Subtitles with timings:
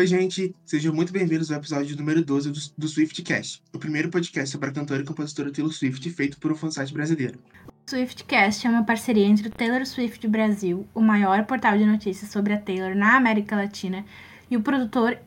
[0.00, 0.56] Oi, gente!
[0.64, 4.72] Sejam muito bem-vindos ao episódio número 12 do, do Swiftcast, o primeiro podcast sobre a
[4.72, 7.38] cantora e compositora Taylor Swift feito por um fansite brasileiro.
[7.86, 12.30] O Swiftcast é uma parceria entre o Taylor Swift Brasil, o maior portal de notícias
[12.30, 14.02] sobre a Taylor na América Latina,
[14.50, 15.18] e o produtor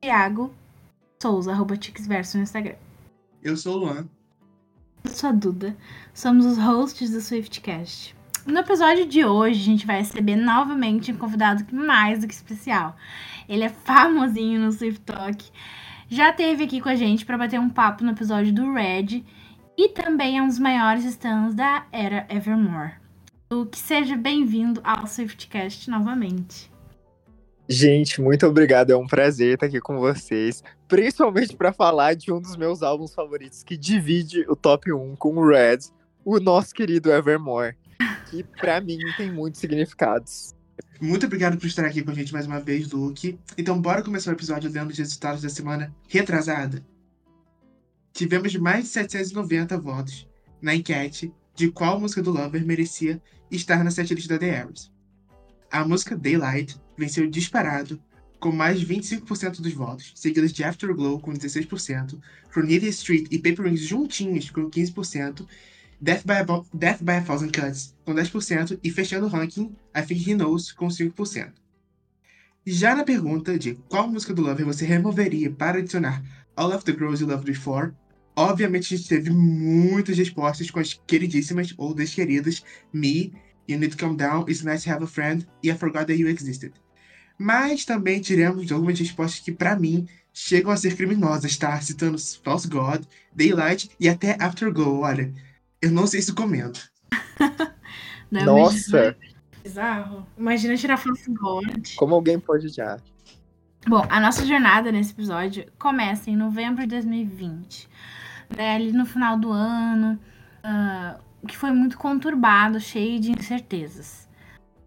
[0.00, 0.54] Thiago
[1.20, 2.76] Souza, arroba Tixverso no Instagram.
[3.42, 4.08] Eu sou o Luan.
[5.02, 5.76] Eu sou a Duda.
[6.14, 8.14] Somos os hosts do Swiftcast.
[8.44, 12.96] No episódio de hoje, a gente vai receber novamente um convidado mais do que especial.
[13.48, 15.44] Ele é famosinho no Swift Talk.
[16.08, 19.24] Já esteve aqui com a gente para bater um papo no episódio do Red
[19.78, 22.94] e também é um dos maiores stands da era Evermore.
[23.48, 26.70] O que seja bem-vindo ao Swiftcast novamente.
[27.68, 28.90] Gente, muito obrigado.
[28.90, 33.14] É um prazer estar aqui com vocês, principalmente para falar de um dos meus álbuns
[33.14, 35.78] favoritos que divide o top 1 com o Red,
[36.24, 37.76] o nosso querido Evermore,
[38.32, 40.54] que para mim tem muitos significados.
[40.98, 43.38] Muito obrigado por estar aqui com a gente mais uma vez, Luke.
[43.58, 46.82] Então, bora começar o episódio lendo os resultados da semana retrasada.
[48.12, 50.26] Tivemos mais de 790 votos
[50.62, 54.90] na enquete de qual música do Lover merecia estar na setlist da The Aries.
[55.70, 58.00] A música Daylight venceu disparado,
[58.40, 62.18] com mais de 25% dos votos, seguidas de Afterglow com 16%,
[62.52, 65.46] Cornelia Street e Paper Rings juntinhos com 15%,
[66.02, 70.02] Death by, a, Death by a Thousand Cuts com 10% e fechando o ranking, I
[70.02, 71.52] Think He Knows com 5%.
[72.66, 76.20] Já na pergunta de qual música do Lover você removeria para adicionar
[76.56, 77.92] All of the Girls You Loved Before,
[78.34, 83.32] obviamente a gente teve muitas respostas com as queridíssimas ou desqueridas Me,
[83.68, 86.14] You Need to Calm Down, It's Nice to Have a Friend e I Forgot That
[86.14, 86.72] You Existed.
[87.38, 91.80] Mas também tiramos algumas respostas que, para mim, chegam a ser criminosas, tá?
[91.80, 95.00] Citando False God, Daylight e até Afterglow.
[95.00, 95.32] Olha,
[95.82, 96.80] eu não sei se comento.
[98.30, 99.14] Não, Nossa!
[99.62, 100.26] Bizarro.
[100.38, 101.94] Imagina tirar False God.
[101.96, 102.98] Como alguém pode já?
[103.86, 107.88] Bom, a nossa jornada nesse episódio começa em novembro de 2020.
[108.56, 110.18] Né, ali no final do ano,
[110.64, 114.28] uh, que foi muito conturbado, cheio de incertezas.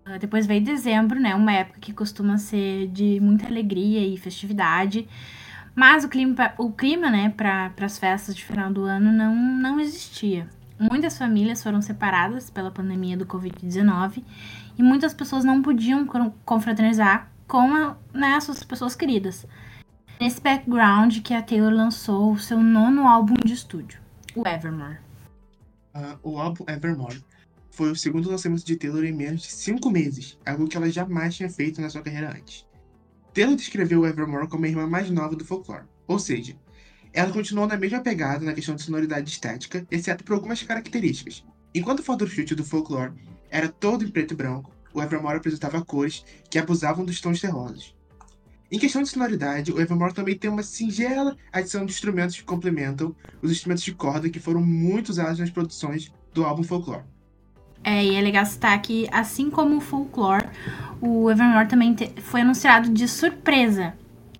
[0.08, 1.36] Uh, depois veio dezembro, né?
[1.36, 5.08] Uma época que costuma ser de muita alegria e festividade.
[5.76, 9.80] Mas o clima, o clima né, para as festas de final do ano não, não
[9.80, 10.48] existia.
[10.78, 14.24] Muitas famílias foram separadas pela pandemia do Covid-19
[14.78, 16.06] e muitas pessoas não podiam
[16.44, 19.46] confraternizar com a, né, as suas pessoas queridas.
[20.20, 24.02] Nesse background que a Taylor lançou o seu nono álbum de estúdio,
[24.36, 24.98] o Evermore.
[25.96, 27.24] Uh, o álbum Evermore
[27.72, 31.36] foi o segundo lançamento de Taylor em menos de cinco meses, algo que ela jamais
[31.36, 32.66] tinha feito na sua carreira antes.
[33.34, 36.56] Taylor descreveu o Evermore como a irmã mais nova do folclore, ou seja,
[37.16, 41.46] ela continuou na mesma pegada na questão de sonoridade estética, exceto por algumas características.
[41.74, 43.14] Enquanto o photoshoot do folklore
[43.50, 47.96] era todo em preto e branco, o Evermore apresentava cores que abusavam dos tons terrosos.
[48.70, 53.16] Em questão de sonoridade, o Evermore também tem uma singela adição de instrumentos que complementam
[53.42, 57.04] os instrumentos de corda que foram muito usados nas produções do álbum Folklore.
[57.82, 60.50] É, e é legal citar que, assim como o Folklore,
[61.00, 63.94] o Evermore também foi anunciado de surpresa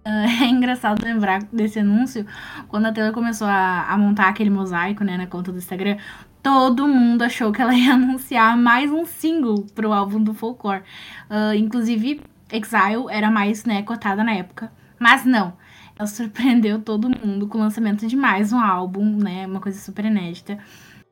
[0.42, 2.26] é engraçado lembrar desse anúncio,
[2.68, 5.98] quando a Taylor começou a, a montar aquele mosaico, né, na conta do Instagram,
[6.44, 10.84] todo mundo achou que ela ia anunciar mais um single pro álbum do Folklore.
[11.28, 12.22] Uh, inclusive,
[12.52, 14.72] Exile era mais, né, cotada na época.
[15.00, 15.54] Mas não,
[15.98, 20.06] ela surpreendeu todo mundo com o lançamento de mais um álbum, né, uma coisa super
[20.06, 20.60] inédita.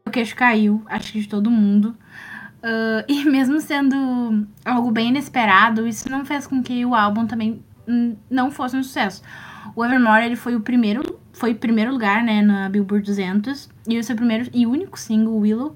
[0.06, 1.98] O queixo caiu, acho que de todo mundo.
[2.60, 7.64] Uh, e mesmo sendo algo bem inesperado, isso não fez com que o álbum também
[8.30, 9.22] não fosse um sucesso.
[9.76, 14.04] O Evermore ele foi o primeiro, foi primeiro lugar, né, na Billboard 200 e o
[14.04, 15.76] seu primeiro e único single Willow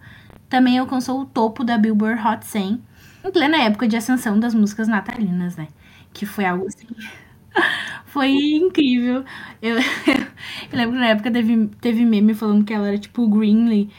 [0.50, 2.82] também alcançou o topo da Billboard Hot 100
[3.26, 5.68] em plena época de ascensão das músicas natalinas, né?
[6.14, 6.88] Que foi algo assim
[8.06, 9.24] foi incrível.
[9.62, 9.78] Eu,
[10.72, 13.90] eu, lembro que na época teve, teve meme falando que ela era tipo Greenly.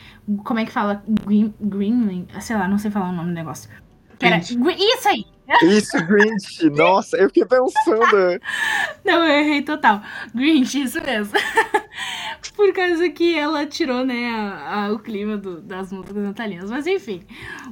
[0.44, 1.02] Como é que fala?
[1.26, 2.26] Green, Greenly?
[2.40, 3.70] Sei lá, não sei falar o nome do negócio.
[4.18, 5.24] Que era, isso aí!
[5.62, 6.68] Isso, Grinch.
[6.70, 8.40] Nossa, eu fiquei pensando.
[9.04, 10.02] Não, eu errei total.
[10.34, 11.32] Grinch, isso mesmo.
[12.54, 16.70] Por causa que ela tirou, né, a, a, o clima do, das músicas natalinas.
[16.70, 17.22] Mas enfim.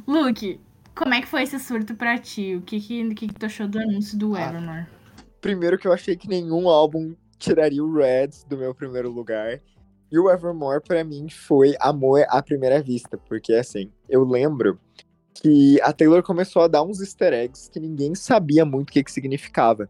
[0.07, 0.59] Luke,
[0.95, 2.57] como é que foi esse surto pra ti?
[2.57, 4.87] O que que, que, que tu achou do anúncio do ah, Evermore?
[5.41, 9.61] Primeiro que eu achei que nenhum álbum tiraria o Red do meu primeiro lugar.
[10.11, 13.19] E o Evermore, para mim, foi amor à primeira vista.
[13.19, 14.81] Porque, assim, eu lembro
[15.41, 19.03] que a Taylor começou a dar uns easter eggs que ninguém sabia muito o que,
[19.03, 19.89] que significava.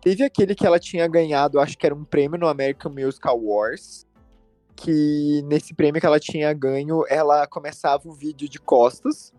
[0.00, 4.06] Teve aquele que ela tinha ganhado, acho que era um prêmio no American Music Awards,
[4.76, 9.32] que nesse prêmio que ela tinha ganho, ela começava o vídeo de costas.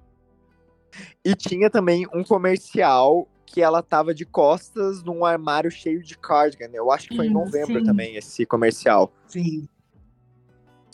[1.24, 6.69] E tinha também um comercial que ela tava de costas num armário cheio de cardigan.
[6.74, 7.86] Eu acho que foi em novembro sim.
[7.86, 9.12] também esse comercial.
[9.28, 9.68] Sim.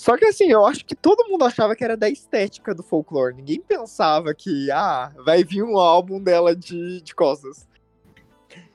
[0.02, 3.36] Só que assim, eu acho que todo mundo achava que era da estética do folclore.
[3.36, 7.70] Ninguém pensava que, ah, vai vir um álbum dela de, de costas.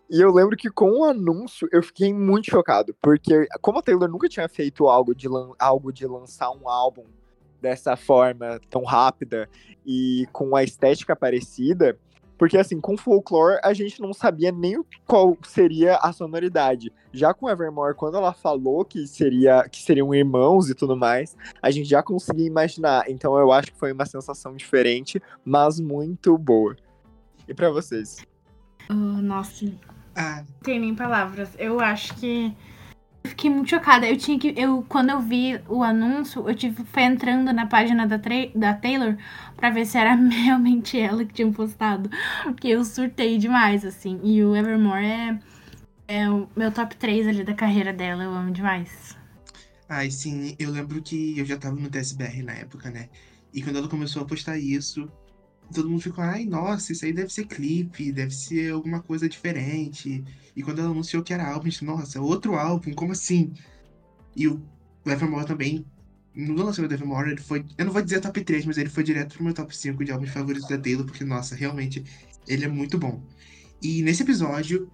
[0.08, 4.08] E eu lembro que com o anúncio eu fiquei muito chocado, porque como a Taylor
[4.08, 5.26] nunca tinha feito algo de,
[5.58, 7.02] algo de lançar um álbum
[7.60, 9.48] dessa forma tão rápida
[9.84, 11.98] e com a estética parecida,
[12.38, 16.92] porque assim, com folklore a gente não sabia nem qual seria a sonoridade.
[17.12, 21.70] Já com Evermore, quando ela falou que seria que seriam irmãos e tudo mais, a
[21.70, 23.04] gente já conseguia imaginar.
[23.08, 26.76] Então eu acho que foi uma sensação diferente, mas muito boa.
[27.48, 28.18] E pra vocês?
[28.88, 29.66] Ah, nossa,
[30.14, 31.50] Ah, não tem nem palavras.
[31.58, 32.54] Eu acho que.
[33.26, 34.08] Fiquei muito chocada.
[34.08, 34.54] Eu tinha que.
[34.56, 38.20] Eu, quando eu vi o anúncio, eu tive foi entrando na página da,
[38.54, 39.16] da Taylor
[39.56, 42.10] pra ver se era realmente ela que tinha postado.
[42.44, 44.20] Porque eu surtei demais, assim.
[44.22, 45.38] E o Evermore é,
[46.08, 48.24] é o meu top 3 ali da carreira dela.
[48.24, 49.16] Eu amo demais.
[49.88, 53.08] ai, sim, eu lembro que eu já tava no TSBR na época, né?
[53.52, 55.10] E quando ela começou a postar isso,
[55.72, 60.24] todo mundo ficou, ai, nossa, isso aí deve ser clipe, deve ser alguma coisa diferente.
[60.54, 63.52] E quando ela anunciou que era álbum, a gente, nossa, outro álbum, como assim?
[64.34, 64.62] E o
[65.04, 65.84] Evermore também,
[66.34, 69.02] no lançamento do Evermore, ele foi, eu não vou dizer top 3, mas ele foi
[69.02, 72.04] direto pro meu top 5 de álbuns favoritos da Taylor, porque, nossa, realmente,
[72.46, 73.22] ele é muito bom.
[73.82, 74.90] E nesse episódio,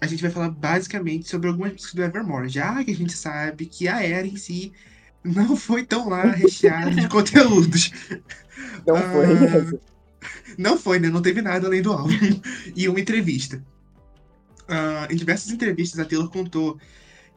[0.00, 3.66] a gente vai falar basicamente sobre algumas músicas do Evermore, já que a gente sabe
[3.66, 4.72] que a era em si
[5.24, 7.90] não foi tão lá recheada de conteúdos.
[8.86, 9.95] Não foi essa.
[10.58, 11.08] Não foi, né?
[11.08, 12.12] Não teve nada além do álbum.
[12.74, 13.64] e uma entrevista.
[14.68, 16.78] Ah, em diversas entrevistas, a Taylor contou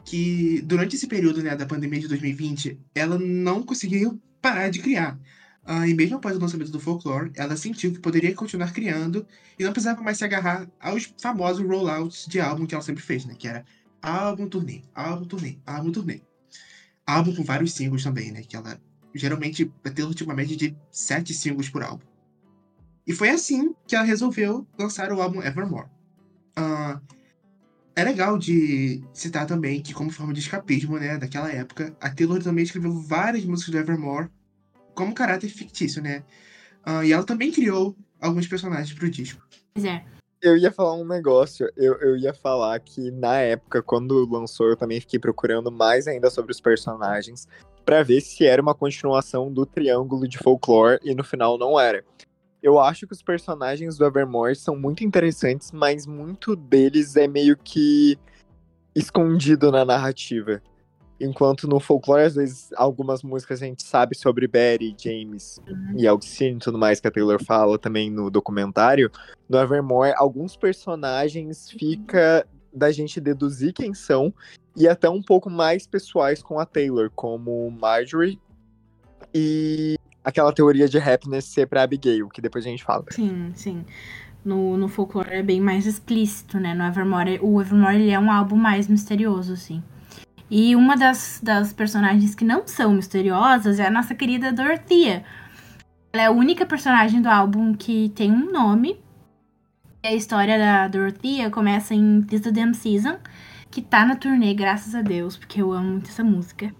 [0.05, 5.19] que durante esse período né, da pandemia de 2020, ela não conseguiu parar de criar.
[5.63, 9.25] Ah, e mesmo após o lançamento do Folklore, ela sentiu que poderia continuar criando
[9.57, 13.25] e não precisava mais se agarrar aos famosos rollouts de álbum que ela sempre fez,
[13.25, 13.35] né?
[13.37, 13.63] Que era
[14.01, 16.21] álbum turnê, álbum turnê, álbum turnê.
[17.05, 18.41] Álbum com vários singles também, né?
[18.41, 18.81] Que ela
[19.13, 19.71] geralmente
[20.15, 22.08] tinha uma média de sete singles por álbum.
[23.09, 25.87] E foi assim que ela resolveu lançar o álbum Evermore.
[26.55, 27.01] Ah,
[27.95, 32.41] é legal de citar também que, como forma de escapismo, né, daquela época, a Taylor
[32.43, 34.29] também escreveu várias músicas do Evermore
[34.93, 36.23] como caráter fictício, né?
[36.85, 39.41] Ah, e ela também criou alguns personagens pro disco.
[39.73, 40.05] Pois é.
[40.39, 44.77] Eu ia falar um negócio, eu, eu ia falar que na época, quando lançou, eu
[44.77, 47.47] também fiquei procurando mais ainda sobre os personagens
[47.83, 52.05] pra ver se era uma continuação do Triângulo de Folklore e no final não era.
[52.61, 57.55] Eu acho que os personagens do Evermore são muito interessantes, mas muito deles é meio
[57.57, 58.17] que
[58.93, 60.61] escondido na narrativa.
[61.21, 65.59] Enquanto no folclore, às vezes, algumas músicas a gente sabe sobre Betty, James
[65.95, 69.11] e Alcine e tudo mais que a Taylor fala também no documentário.
[69.49, 74.33] No Evermore, alguns personagens fica da gente deduzir quem são
[74.77, 78.39] e até um pouco mais pessoais com a Taylor, como Marjorie
[79.33, 79.98] e
[80.29, 83.05] aquela teoria de happiness ser pra Abigail, que depois a gente fala.
[83.11, 83.85] Sim, sim.
[84.43, 86.73] No, no folclore é bem mais explícito, né?
[86.73, 89.83] No Evermore, o Evermore ele é um álbum mais misterioso, assim.
[90.49, 95.23] E uma das, das personagens que não são misteriosas é a nossa querida Dorothea.
[96.11, 98.99] Ela é a única personagem do álbum que tem um nome.
[100.01, 103.17] A história da Dorothea começa em This the Damn Season,
[103.69, 106.73] que tá na turnê, graças a Deus, porque eu amo muito essa música.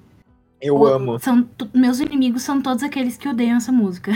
[0.61, 1.19] Eu O- amo.
[1.19, 4.11] São, meus inimigos são todos aqueles que odeiam essa música.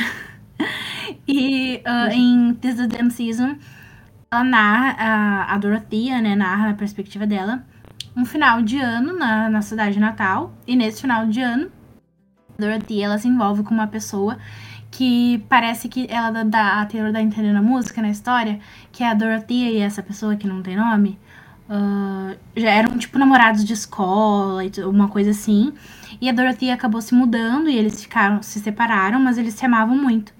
[1.28, 3.56] e ah, em This is the Damn Season,
[4.32, 7.64] ela narra, a, a Dorothea, né, narra na perspectiva dela,
[8.16, 10.54] um final de ano na, na cidade natal.
[10.68, 11.70] E nesse final de ano,
[12.58, 14.38] a Dorothea, ela se envolve com uma pessoa
[14.92, 18.60] que parece que ela dá- dá, a Taylor dá a entender na música, na história,
[18.92, 21.18] que é a Dorothea e essa pessoa que não tem nome,
[21.70, 25.74] ah, já eram tipo namorados de escola, uma coisa assim.
[26.22, 29.98] E a Dorothea acabou se mudando e eles ficaram, se separaram, mas eles se amavam
[29.98, 30.34] muito.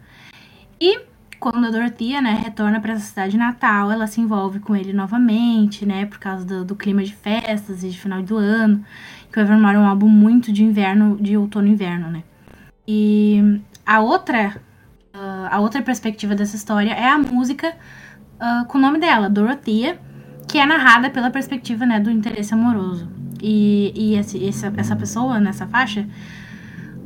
[0.80, 1.00] E
[1.40, 5.86] quando a Dorothea, né, retorna para essa cidade natal, ela se envolve com ele novamente,
[5.86, 8.84] né, por causa do, do clima de festas e de final do ano.
[9.32, 12.24] Que o Evermore é um álbum muito de inverno, de outono e inverno, né.
[12.88, 14.62] E a outra,
[15.14, 17.76] ah, a outra perspectiva dessa história é a música
[18.40, 20.00] ah, com o nome dela, Dorothea,
[20.48, 23.08] que é narrada pela perspectiva, né, do interesse amoroso.
[23.42, 26.08] E, e esse, essa, essa pessoa nessa faixa.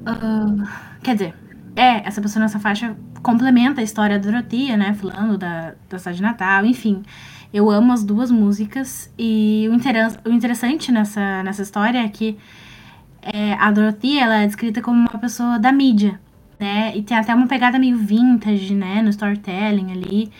[0.05, 1.33] ah, quer dizer,
[1.75, 4.93] é, essa pessoa nessa faixa complementa a história da Dorothea, né?
[4.93, 7.03] Falando da, da cidade de Natal, enfim.
[7.53, 9.13] Eu amo as duas músicas.
[9.17, 12.37] E o, o interessante nessa, nessa história é que
[13.21, 16.19] é, a Dorothea ela é descrita como uma pessoa da mídia,
[16.59, 16.95] né?
[16.95, 19.01] E tem até uma pegada meio vintage, né?
[19.01, 20.31] No storytelling ali.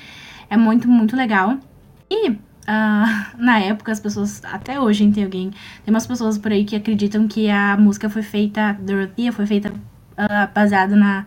[0.50, 1.58] É muito, muito legal.
[2.10, 2.38] E
[2.68, 5.52] uh, na época as pessoas, até hoje tem alguém,
[5.84, 9.70] tem umas pessoas por aí que acreditam que a música foi feita, Dorothea foi feita
[9.70, 11.26] uh, baseada na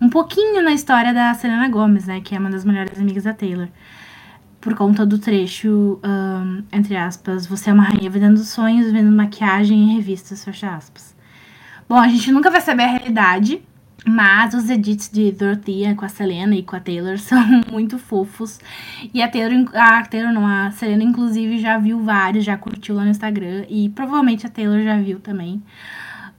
[0.00, 3.32] um pouquinho na história da Selena Gomez, né, que é uma das melhores amigas da
[3.32, 3.68] Taylor.
[4.60, 9.78] Por conta do trecho, um, entre aspas, você é uma rainha vendendo sonhos, vendo maquiagem
[9.78, 11.14] em revistas, fecha aspas.
[11.88, 13.62] Bom, a gente nunca vai saber a realidade,
[14.06, 17.38] mas os edits de Dorothea com a Selena e com a Taylor são
[17.70, 18.60] muito fofos.
[19.12, 23.04] E a Taylor, a Taylor não, a Selena inclusive já viu vários, já curtiu lá
[23.04, 23.66] no Instagram.
[23.68, 25.62] E provavelmente a Taylor já viu também.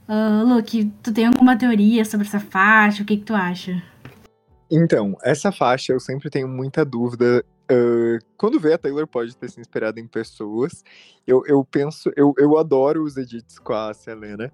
[0.08, 3.02] Uh, Luke, tu tem alguma teoria sobre essa faixa?
[3.02, 3.82] O que, que tu acha?
[4.70, 7.44] Então, essa faixa eu sempre tenho muita dúvida.
[7.70, 10.82] Uh, quando vê a Taylor pode ter se inspirado em pessoas.
[11.26, 14.50] Eu, eu penso, eu, eu adoro os edits com a Selena.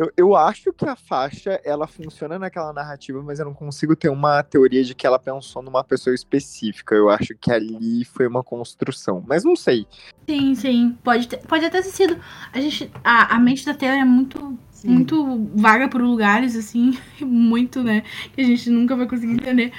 [0.00, 4.08] Eu, eu acho que a faixa, ela funciona naquela narrativa, mas eu não consigo ter
[4.08, 6.94] uma teoria de que ela pensou numa pessoa específica.
[6.94, 9.86] Eu acho que ali foi uma construção, mas não sei.
[10.26, 10.98] Sim, sim.
[11.04, 12.18] Pode, ter, pode até ter sido.
[12.50, 14.88] A, gente, a, a mente da Taylor é muito Sim.
[14.88, 18.02] muito vaga por lugares, assim, muito, né?
[18.32, 19.70] Que a gente nunca vai conseguir entender.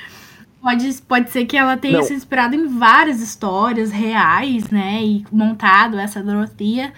[0.62, 2.04] Pode, pode ser que ela tenha Não.
[2.04, 5.04] se inspirado em várias histórias reais, né?
[5.04, 6.94] E montado essa Dorothea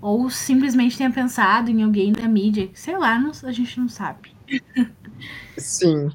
[0.00, 4.32] ou simplesmente tenha pensado em alguém da mídia, sei lá, não, a gente não sabe.
[5.56, 6.10] Sim.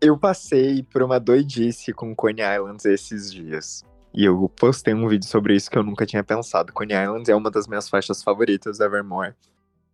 [0.00, 3.84] Eu passei por uma doidice com Coney Islands esses dias.
[4.12, 6.72] E eu postei um vídeo sobre isso que eu nunca tinha pensado.
[6.72, 9.34] Coney Islands é uma das minhas faixas favoritas da Evermore.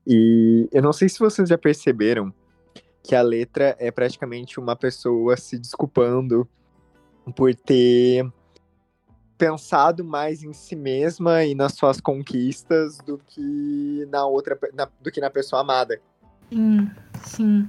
[0.07, 2.33] E eu não sei se vocês já perceberam
[3.04, 6.49] que a letra é praticamente uma pessoa se desculpando
[7.37, 8.26] por ter
[9.38, 15.11] pensado mais em si mesma e nas suas conquistas do que na outra na, do
[15.11, 16.00] que na pessoa amada.
[16.50, 16.90] Sim,
[17.25, 17.68] sim.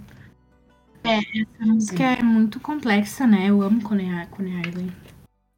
[1.03, 3.49] É, essa música é muito complexa, né?
[3.49, 4.93] Eu amo Coney Island.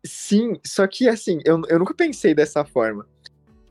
[0.06, 3.08] Sim, só que assim, eu, eu nunca pensei dessa forma.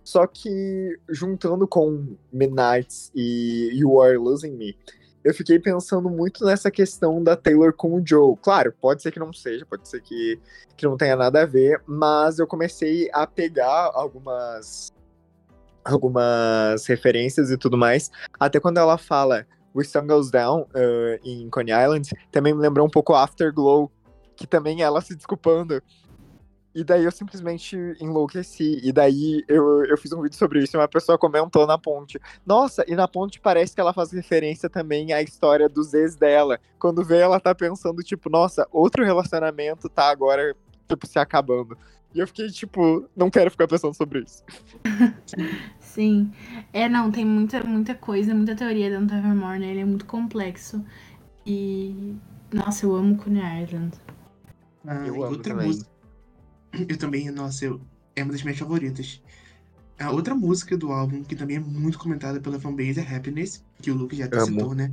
[0.03, 4.77] Só que juntando com Midnights e You Are Losing Me,
[5.23, 8.37] eu fiquei pensando muito nessa questão da Taylor com o Joe.
[8.43, 10.41] Claro, pode ser que não seja, pode ser que,
[10.77, 14.93] que não tenha nada a ver, mas eu comecei a pegar algumas
[15.85, 18.11] algumas referências e tudo mais.
[18.39, 22.87] Até quando ela fala We Sun Goes Down uh, em Coney Island, também me lembrou
[22.87, 23.91] um pouco Afterglow,
[24.37, 25.83] que também ela se desculpando
[26.75, 28.81] e daí eu simplesmente enlouqueci.
[28.83, 32.21] E daí eu, eu fiz um vídeo sobre isso e uma pessoa comentou na ponte.
[32.47, 36.61] Nossa, e na ponte parece que ela faz referência também à história dos ex dela.
[36.79, 40.55] Quando vê, ela tá pensando, tipo, nossa, outro relacionamento tá agora,
[40.89, 41.77] tipo, se acabando.
[42.15, 44.43] E eu fiquei, tipo, não quero ficar pensando sobre isso.
[45.79, 46.31] Sim.
[46.73, 49.71] É, não, tem muita, muita coisa, muita teoria dentro do Evermore, né?
[49.71, 50.85] Ele é muito complexo.
[51.45, 52.15] E.
[52.53, 53.97] Nossa, eu amo Coney Island.
[54.87, 55.69] Ah, eu amo outra também.
[55.69, 56.00] música
[56.89, 57.81] eu também, nossa, eu,
[58.15, 59.23] é uma das minhas favoritas.
[59.99, 63.91] A outra música do álbum, que também é muito comentada pela fanbase, é Happiness, que
[63.91, 64.47] o Luke já Amo.
[64.47, 64.93] citou, né?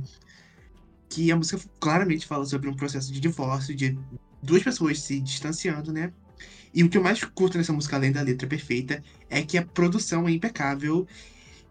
[1.08, 3.98] Que a música claramente fala sobre um processo de divórcio, de
[4.42, 6.12] duas pessoas se distanciando, né?
[6.74, 9.64] E o que eu mais curto nessa música, além da letra perfeita, é que a
[9.64, 11.06] produção é impecável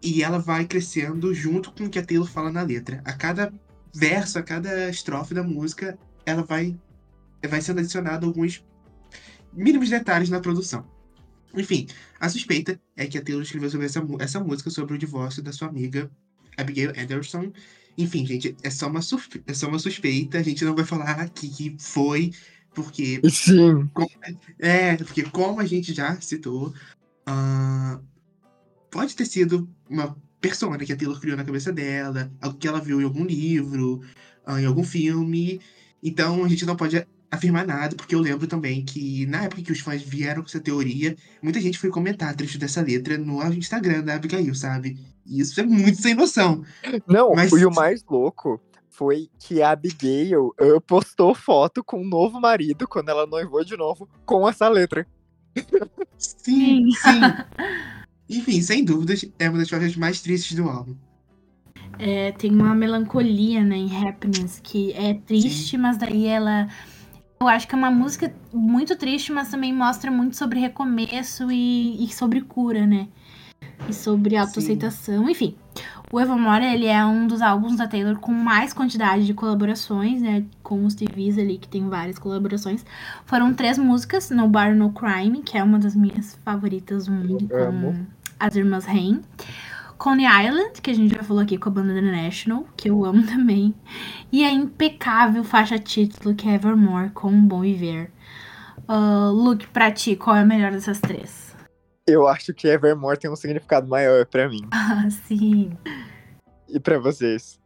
[0.02, 3.02] e ela vai crescendo junto com o que a Taylor fala na letra.
[3.06, 3.54] A cada
[3.94, 6.76] verso, a cada estrofe da música, ela vai,
[7.48, 8.66] vai sendo adicionado alguns
[9.54, 10.86] mínimos detalhes na produção.
[11.56, 11.88] Enfim,
[12.20, 15.51] a suspeita é que a Taylor escreveu sobre essa, essa música sobre o divórcio da
[15.51, 16.10] sua amiga
[16.58, 17.51] Abigail Anderson.
[17.98, 19.00] Enfim, gente, é só uma,
[19.48, 22.32] é só uma suspeita, a gente não vai falar aqui que foi,
[22.74, 23.20] porque.
[23.30, 23.89] Sim.
[24.60, 26.74] é, porque como a gente já citou,
[27.27, 28.04] uh,
[28.92, 32.80] pode ter sido uma persona que a Taylor criou na cabeça dela, algo que ela
[32.80, 34.01] viu em algum livro,
[34.48, 35.60] uh, em algum filme.
[36.04, 37.04] Então a gente não pode
[37.38, 40.60] afirmar nada, porque eu lembro também que na época que os fãs vieram com essa
[40.60, 44.98] teoria, muita gente foi comentar trecho dessa letra no Instagram da Abigail, sabe?
[45.25, 46.63] E isso é muito sem noção.
[47.08, 47.51] Não, Mas...
[47.51, 52.88] e o mais louco foi que a Abigail uh, postou foto com um novo marido
[52.88, 55.06] quando ela noivou de novo com essa letra.
[56.17, 57.22] Sim, sim.
[58.29, 60.96] Enfim, sem dúvidas, é uma das faixas mais tristes do álbum.
[62.00, 65.77] É, tem uma melancolia, né, em Happiness, que é triste, Sim.
[65.77, 66.67] mas daí ela
[67.39, 72.03] eu acho que é uma música muito triste, mas também mostra muito sobre recomeço e,
[72.03, 73.08] e sobre cura, né?
[73.88, 75.56] E sobre autoaceitação, enfim.
[76.12, 80.46] O Evermore, ele é um dos álbuns da Taylor com mais quantidade de colaborações, né?
[80.63, 82.86] Com os TVs ali, que tem várias colaborações.
[83.25, 87.48] Foram três músicas, No Bar, No Crime, que é uma das minhas favoritas do mundo,
[87.48, 88.06] com
[88.39, 89.22] as irmãs Rain.
[89.98, 93.04] Coney Island, que a gente já falou aqui com a banda The National, que eu
[93.04, 93.74] amo também.
[94.32, 98.12] E a impecável faixa título, que é Evermore, com um bom viver.
[98.88, 101.56] Uh, Luke, pra ti, qual é a melhor dessas três?
[102.06, 104.68] Eu acho que Evermore tem um significado maior pra mim.
[104.72, 105.72] Ah, sim.
[106.70, 107.60] E pra vocês?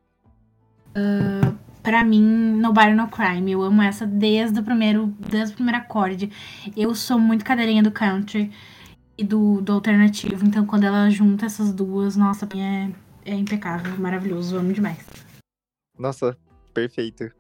[0.90, 3.52] Uh, pra mim, Nobody No Crime.
[3.52, 6.32] Eu amo essa desde o primeiro, desde o primeiro acorde.
[6.76, 8.52] Eu sou muito cadeirinha do country
[9.22, 10.44] e do, do alternativo.
[10.44, 12.90] Então, quando ela junta essas duas, nossa, é,
[13.24, 14.58] é impecável, maravilhoso.
[14.58, 15.06] Amo demais.
[15.98, 16.36] Nossa,
[16.74, 17.32] perfeito.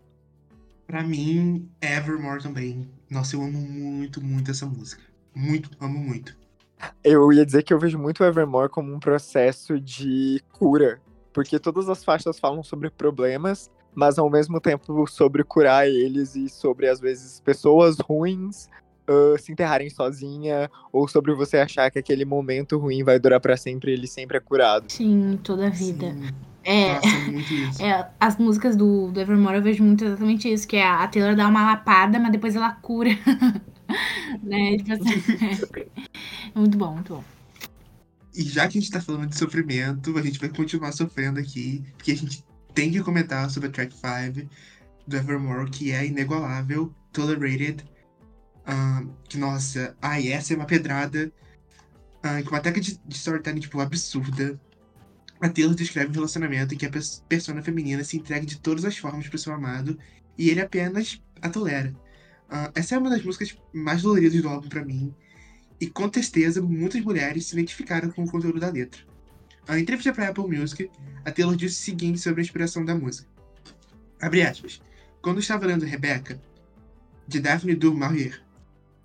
[0.86, 2.88] Pra mim, Evermore também.
[3.10, 5.02] Nossa, eu amo muito, muito essa música.
[5.34, 6.38] Muito, amo muito.
[7.04, 11.02] Eu ia dizer que eu vejo muito Evermore como um processo de cura.
[11.34, 16.48] Porque todas as faixas falam sobre problemas, mas ao mesmo tempo sobre curar eles e
[16.48, 18.70] sobre, às vezes, pessoas ruins
[19.12, 23.58] uh, se enterrarem sozinha, ou sobre você achar que aquele momento ruim vai durar para
[23.58, 24.86] sempre e ele sempre é curado.
[24.92, 26.14] Sim, toda a vida.
[26.14, 26.30] Sim.
[26.64, 27.82] É, Nossa, muito isso.
[27.84, 31.36] é, as músicas do, do Evermore eu vejo muito exatamente isso, que é a Taylor
[31.36, 33.12] dá uma lapada, mas depois ela cura.
[34.44, 34.78] né?
[34.78, 35.10] Tipo assim,
[36.56, 37.24] é muito bom, muito bom.
[38.34, 41.84] E já que a gente tá falando de sofrimento, a gente vai continuar sofrendo aqui,
[41.98, 44.48] porque a gente tem que comentar sobre a track 5
[45.06, 47.84] do Evermore, que é inigualável, Tolerated.
[48.66, 51.32] Ah, que, nossa, ai, essa é uma pedrada.
[52.24, 54.60] ah, com uma técnica de, de storytelling, tipo, absurda.
[55.40, 58.86] A Taylor descreve um relacionamento em que a pers- persona feminina se entrega de todas
[58.86, 59.98] as formas pro seu amado
[60.38, 61.92] e ele apenas a tolera.
[62.50, 65.14] Ah, essa é uma das músicas mais doloridas do álbum pra mim.
[65.80, 69.02] E com certeza muitas mulheres se identificaram com o conteúdo da letra.
[69.70, 70.92] Em entrevista para Apple Music,
[71.26, 73.28] a Taylor disse o seguinte sobre a inspiração da música.
[74.22, 74.80] Abre aspas.
[75.24, 76.40] Quando estava lendo Rebecca,
[77.28, 78.44] de Daphne du Maurier,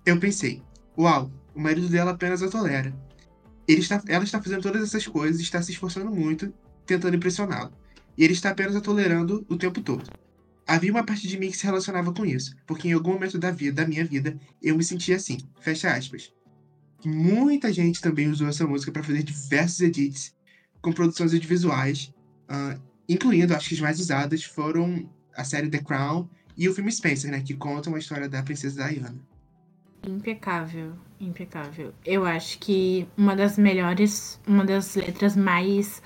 [0.09, 0.63] eu pensei,
[0.97, 2.95] uau, o marido dela apenas a tolera.
[3.67, 6.53] Ele está, ela está fazendo todas essas coisas está se esforçando muito,
[6.85, 7.73] tentando impressioná-lo.
[8.17, 10.09] E ele está apenas a tolerando o tempo todo.
[10.65, 13.51] Havia uma parte de mim que se relacionava com isso, porque em algum momento da
[13.51, 15.37] vida, da minha vida, eu me sentia assim.
[15.59, 16.31] Fecha aspas.
[17.03, 20.33] Muita gente também usou essa música para fazer diversos edits
[20.81, 22.13] com produções audiovisuais,
[22.47, 26.91] ah, incluindo, acho que as mais usadas foram a série The Crown e o filme
[26.91, 29.15] Spencer, né, que contam a história da princesa Diana.
[30.07, 31.93] Impecável, impecável.
[32.05, 36.01] Eu acho que uma das melhores, uma das letras mais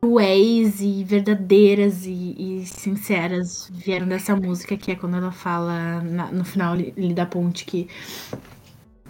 [0.00, 6.32] cruéis e verdadeiras e, e sinceras vieram dessa música, que é quando ela fala na-
[6.32, 7.86] no final ali da ponte que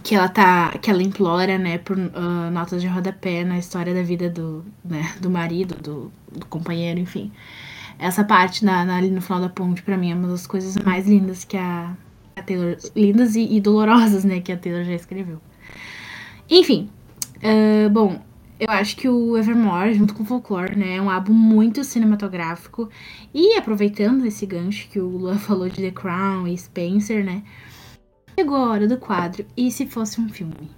[0.03, 4.03] que ela tá que ela implora né por ah, notas de rodapé na história da
[4.03, 7.31] vida do né, do marido do, do companheiro enfim
[7.99, 10.77] essa parte na, na- ali no final da ponte pra mim é uma das coisas
[10.85, 11.95] mais lindas que a,
[12.41, 15.41] a Taylor lindas e, e dolorosas né que a Taylor já escreveu
[16.49, 16.91] enfim
[17.43, 18.21] ah, bom
[18.61, 22.91] eu acho que o Evermore, junto com o Folklore, né, é um álbum muito cinematográfico.
[23.33, 27.43] E aproveitando esse gancho que o Luan falou de The Crown e Spencer, né,
[28.39, 30.71] chegou a hora do quadro E se fosse um filme?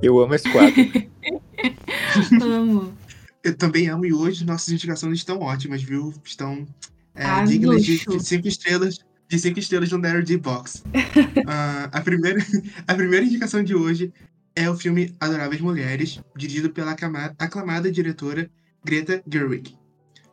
[0.00, 0.76] Eu amo esse quadro.
[2.40, 2.94] Amo.
[3.42, 6.14] Eu também amo e hoje nossas indicações estão ótimas, viu?
[6.24, 6.66] Estão
[7.14, 8.20] é, Ah, dignas de luxo.
[8.20, 10.82] 5 estrelas de cinco estrelas no Nerd Box.
[11.46, 12.40] Ah, a, primeira,
[12.86, 14.12] a primeira indicação de hoje
[14.56, 18.50] é o filme Adoráveis Mulheres, dirigido pela aclama- aclamada diretora
[18.84, 19.76] Greta Gerwig.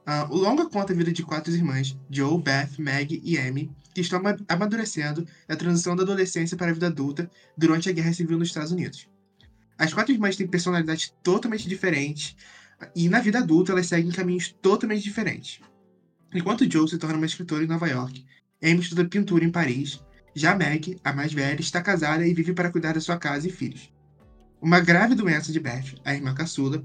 [0.06, 4.02] Ah, o longa conta a vida de quatro irmãs, Joe, Beth, Meg e Amy, que
[4.02, 8.38] estão ama- amadurecendo na transição da adolescência para a vida adulta durante a Guerra Civil
[8.40, 9.08] nos Estados Unidos.
[9.78, 12.36] As quatro irmãs têm personalidades totalmente diferentes
[12.96, 15.60] e na vida adulta elas seguem caminhos totalmente diferentes.
[16.34, 18.26] Enquanto Joe se torna uma escritora em Nova York,
[18.64, 20.02] Amy estuda pintura em Paris,
[20.36, 23.52] já Meg, a mais velha, está casada e vive para cuidar da sua casa e
[23.52, 23.92] filhos.
[24.62, 26.84] Uma grave doença de Beth, a irmã caçula,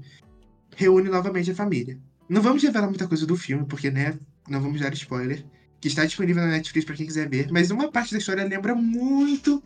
[0.75, 1.99] reúne novamente a família.
[2.29, 5.45] Não vamos revelar muita coisa do filme, porque, né, não vamos dar spoiler,
[5.81, 8.73] que está disponível na Netflix para quem quiser ver, mas uma parte da história lembra
[8.73, 9.61] muito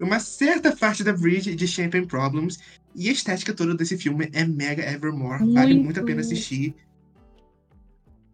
[0.00, 2.58] uma certa parte da Bridge de Champagne Problems,
[2.94, 5.84] e a estética toda desse filme é mega Evermore, vale Muito.
[5.84, 6.74] muito a pena assistir.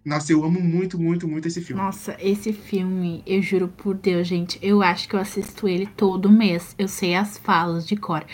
[0.08, 1.82] Nossa, eu amo muito, muito, muito esse filme.
[1.82, 6.30] Nossa, esse filme, eu juro por Deus, gente, eu acho que eu assisto ele todo
[6.30, 6.74] mês.
[6.78, 8.24] Eu sei as falas de cor.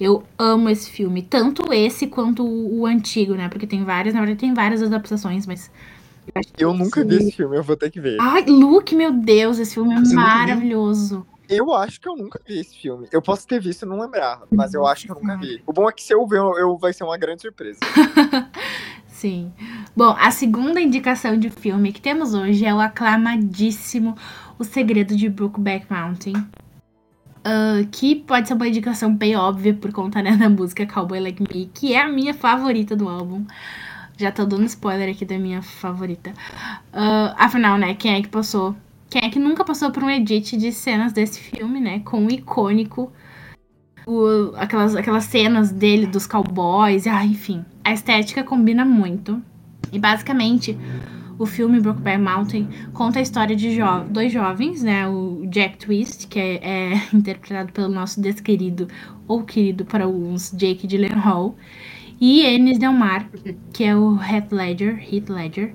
[0.00, 3.48] Eu amo esse filme, tanto esse quanto o, o antigo, né?
[3.48, 5.70] Porque tem várias, na verdade tem várias adaptações, mas
[6.34, 8.18] acho que Eu nunca vi esse- filme, eu vou ter que ver.
[8.20, 11.24] Ai, Luke, meu Deus, esse filme é Você maravilhoso.
[11.48, 13.06] Eu acho que eu nunca vi esse filme.
[13.12, 15.60] Eu posso ter visto e não lembrar, mas eu acho que eu nunca vi.
[15.66, 17.78] O bom é que se eu ver, eu, eu- vai ser uma grande surpresa.
[19.22, 19.52] Sim.
[19.96, 24.16] Bom, a segunda indicação de filme que temos hoje é o aclamadíssimo
[24.58, 26.32] O Segredo de Brookback Mountain.
[27.44, 31.40] Ah, que pode ser uma indicação bem óbvia por conta né, da música Cowboy Like
[31.40, 33.46] Me, que é a minha favorita do álbum.
[34.18, 36.30] Já tô dando spoiler aqui da minha favorita.
[36.92, 38.74] Uh, afinal, né, quem é que passou?
[39.08, 42.00] Quem é que nunca passou por um edit de cenas desse filme, né?
[42.00, 43.12] Com o icônico.
[44.04, 47.64] O, aquelas, aquelas cenas dele, dos cowboys, ah, enfim.
[47.84, 49.42] A estética combina muito.
[49.92, 50.78] E basicamente,
[51.38, 55.08] o filme Brokeback Mountain conta a história de jo dois jovens, né?
[55.08, 58.88] O Jack Twist, que é, é interpretado pelo nosso desquerido,
[59.26, 61.56] ou querido para alguns, Jake Gyllenhaal,
[62.20, 63.28] e Ennis Delmar,
[63.72, 65.74] que é o Heath Ledger, Heath Ledger,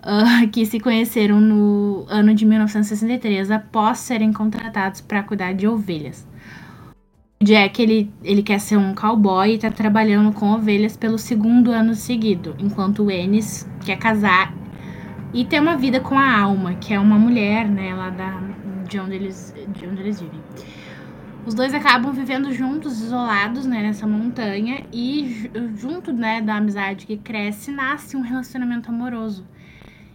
[0.00, 6.26] uh, que se conheceram no ano de 1963 após serem contratados para cuidar de ovelhas.
[7.44, 11.94] Jack, ele, ele quer ser um cowboy e está trabalhando com ovelhas pelo segundo ano
[11.94, 14.54] seguido, enquanto Ennis quer casar
[15.32, 18.40] e ter uma vida com a Alma, que é uma mulher, né, lá da,
[18.88, 20.40] de, onde eles, de onde eles vivem.
[21.44, 27.16] Os dois acabam vivendo juntos, isolados, né, nessa montanha, e junto, né, da amizade que
[27.18, 29.46] cresce, nasce um relacionamento amoroso.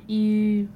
[0.07, 0.67] E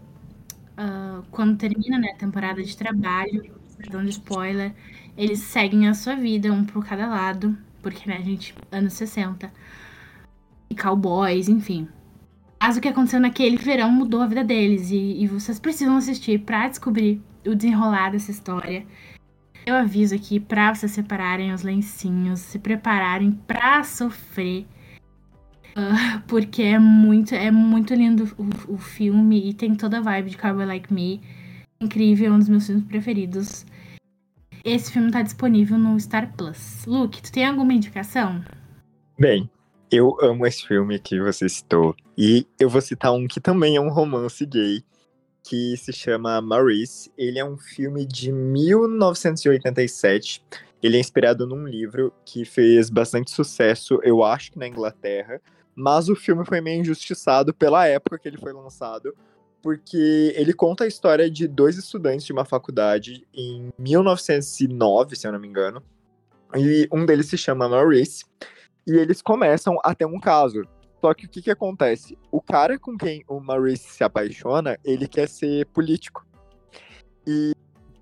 [0.77, 4.73] uh, quando termina, né, a temporada de trabalho, dando spoiler,
[5.17, 9.51] eles seguem a sua vida, um por cada lado, porque, né, gente, anos 60,
[10.69, 11.87] e cowboys, enfim.
[12.61, 16.39] Mas o que aconteceu naquele verão mudou a vida deles e, e vocês precisam assistir
[16.39, 18.85] para descobrir o desenrolar dessa história.
[19.65, 24.65] Eu aviso aqui para vocês separarem os lencinhos, se prepararem para sofrer.
[25.71, 30.31] Uh, porque é muito, é muito lindo o, o, filme e tem toda a vibe
[30.31, 31.21] de Cowboy Like Me.
[31.81, 33.65] Incrível, é um dos meus filmes preferidos.
[34.63, 36.85] Esse filme tá disponível no Star Plus.
[36.87, 38.41] Luke, tu tem alguma indicação?
[39.19, 39.51] Bem,
[39.91, 41.93] eu amo esse filme que você citou.
[42.17, 44.81] E eu vou citar um que também é um romance gay,
[45.43, 47.11] que se chama Maurice.
[47.17, 50.41] Ele é um filme de 1987.
[50.81, 55.41] Ele é inspirado num livro que fez bastante sucesso, eu acho que na Inglaterra.
[55.75, 59.13] Mas o filme foi meio injustiçado pela época que ele foi lançado,
[59.63, 65.31] porque ele conta a história de dois estudantes de uma faculdade em 1909, se eu
[65.31, 65.81] não me engano.
[66.53, 68.25] E um deles se chama Maurice
[68.85, 70.63] e eles começam a ter um caso.
[70.99, 72.17] Só que o que, que acontece?
[72.29, 76.27] O cara com quem o Maurice se apaixona, ele quer ser político.
[77.25, 77.53] E,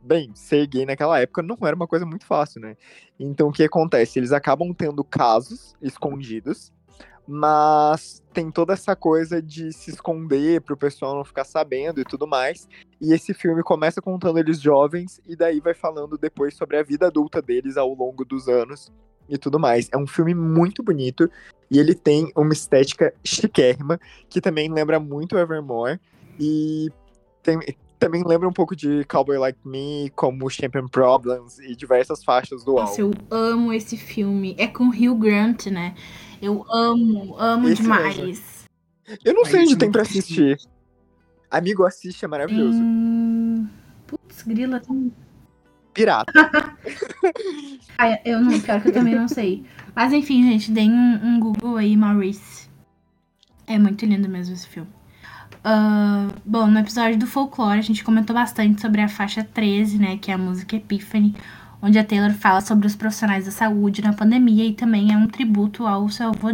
[0.02, 2.76] bem, ser gay naquela época não era uma coisa muito fácil, né?
[3.20, 4.18] Então o que acontece?
[4.18, 6.74] Eles acabam tendo casos escondidos,
[7.32, 12.04] mas tem toda essa coisa de se esconder para o pessoal não ficar sabendo e
[12.04, 12.68] tudo mais.
[13.00, 17.08] E esse filme começa contando eles jovens e daí vai falando depois sobre a vida
[17.08, 18.92] adulta deles ao longo dos anos
[19.30, 19.88] e tudo mais.
[19.92, 21.30] É um filme muito bonito
[21.70, 26.00] e ele tem uma estética chiquérrima que também lembra muito Evermore
[26.38, 26.92] e
[27.42, 27.60] tem,
[28.02, 32.74] também lembra um pouco de Cowboy Like Me, como Champion Problems e diversas faixas do
[32.74, 33.16] Nossa, álbum.
[33.30, 34.56] eu amo esse filme.
[34.58, 35.94] É com Hugh Grant, né?
[36.42, 38.18] Eu amo, amo esse demais.
[38.18, 38.44] Mesmo.
[39.24, 40.58] Eu não sei onde tem pra assistir.
[41.50, 42.80] Amigo, assiste, é maravilhoso.
[42.80, 43.68] Hum...
[44.08, 45.14] Putz, grila, tem
[45.94, 46.32] pirata.
[47.98, 49.66] ah, eu não, pior que eu também não sei.
[49.96, 52.70] Mas enfim, gente, deem um, um, Google aí, Maurice.
[53.68, 54.90] É muito lindo mesmo esse filme.
[55.64, 60.18] Uh, bom, no episódio do Folklore, a gente comentou bastante sobre a faixa 13, né?
[60.18, 61.36] Que é a música Epiphany,
[61.82, 65.28] onde a Taylor fala sobre os profissionais da saúde na pandemia e também é um
[65.28, 66.50] tributo ao seu avô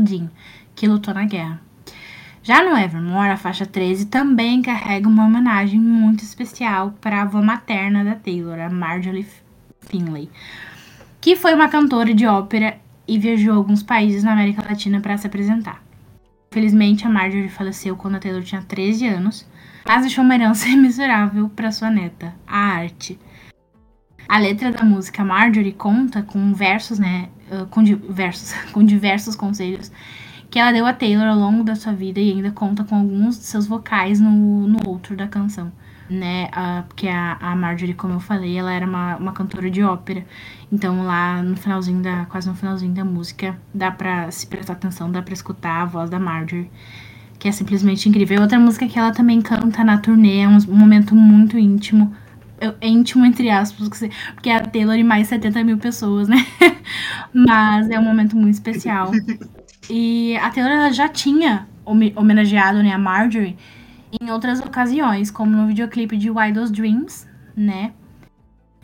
[0.76, 1.62] que lutou na guerra.
[2.42, 7.42] Já no Evermore, a faixa 13 também carrega uma homenagem muito especial para a avó
[7.42, 9.28] materna da Taylor, a Marjorie
[9.82, 10.30] Finlay,
[11.20, 15.18] que foi uma cantora de ópera e viajou a alguns países na América Latina para
[15.18, 15.84] se apresentar.
[16.50, 19.46] Infelizmente, a Marjorie faleceu quando a Taylor tinha 13 anos,
[19.86, 23.20] mas deixou uma herança imensurável para sua neta, a arte.
[24.28, 27.30] A letra da música Marjorie conta com versos, né,
[27.70, 29.92] com, versos, com diversos conselhos
[30.50, 33.38] que ela deu a Taylor ao longo da sua vida e ainda conta com alguns
[33.38, 35.72] de seus vocais no, no outro da canção.
[36.10, 39.84] Né, a, porque a, a Marjorie, como eu falei, ela era uma, uma cantora de
[39.84, 40.26] ópera.
[40.72, 42.26] Então lá no finalzinho da.
[42.26, 46.10] quase no finalzinho da música, dá pra se prestar atenção, dá pra escutar a voz
[46.10, 46.72] da Marjorie.
[47.38, 48.42] Que é simplesmente incrível.
[48.42, 52.16] Outra música que ela também canta na turnê, é um momento muito íntimo.
[52.60, 53.88] É íntimo, entre aspas,
[54.34, 56.38] porque é a Taylor e mais 70 mil pessoas, né?
[57.34, 59.12] Mas é um momento muito especial.
[59.89, 63.56] E a Taylor já tinha homenageado né, a Marjorie
[64.20, 67.93] em outras ocasiões, como no videoclipe de Wildest Dreams, né?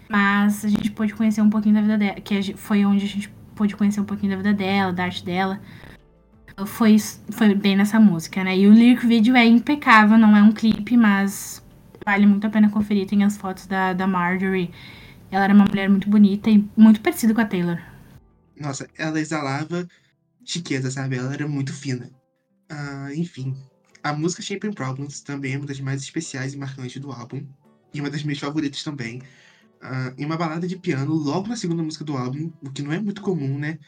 [0.07, 3.29] Mas a gente pôde conhecer um pouquinho da vida dela, que foi onde a gente
[3.55, 5.59] pôde conhecer um pouquinho da vida dela, da arte dela.
[6.65, 6.97] Foi,
[7.31, 8.55] foi bem nessa música, né?
[8.55, 11.62] E o lyric video é impecável, não é um clipe, mas
[12.05, 13.07] vale muito a pena conferir.
[13.07, 14.71] Tem as fotos da, da Marjorie.
[15.31, 17.79] Ela era uma mulher muito bonita e muito parecida com a Taylor.
[18.59, 19.87] Nossa, ela exalava
[20.45, 21.17] chiqueza, sabe?
[21.17, 22.11] Ela era muito fina.
[22.71, 23.55] Uh, enfim,
[24.03, 27.45] a música Shaping Problems também é uma das mais especiais e marcantes do álbum,
[27.93, 29.21] e uma das minhas favoritas também.
[29.81, 32.93] Uh, em uma balada de piano, logo na segunda música do álbum, o que não
[32.93, 33.79] é muito comum, né?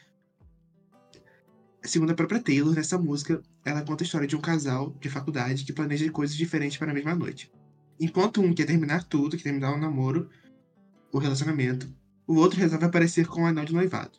[1.82, 5.64] Segundo a própria Taylor, nessa música, ela conta a história de um casal de faculdade
[5.64, 7.50] que planeja coisas diferentes para a mesma noite.
[7.98, 10.28] Enquanto um quer terminar tudo, quer terminar o namoro,
[11.12, 11.88] o relacionamento,
[12.26, 14.18] o outro resolve aparecer com o um anel de noivado.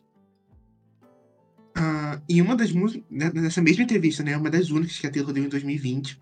[1.77, 5.31] Uh, e uma das né, nessa mesma entrevista, né, uma das únicas que a Taylor
[5.31, 6.19] deu em 2020,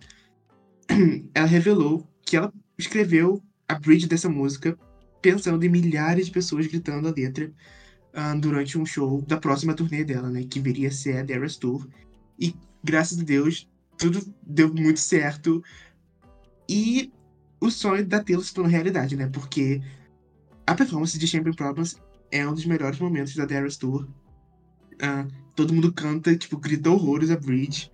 [1.34, 4.78] ela revelou que ela escreveu a bridge dessa música
[5.22, 7.52] pensando em milhares de pessoas gritando a letra
[8.14, 11.56] uh, durante um show da próxima turnê dela, né, que viria a ser a Dara's
[11.56, 11.88] Tour.
[12.38, 15.64] E graças a Deus, tudo deu muito certo.
[16.68, 17.14] E
[17.66, 19.28] o sonho da Taylor se tornou realidade, né?
[19.28, 19.82] Porque
[20.66, 22.00] a performance de Champion Problems
[22.32, 24.08] é um dos melhores momentos da Dara's Tour.
[24.94, 27.92] Uh, todo mundo canta, tipo, grita horrores a Bridge.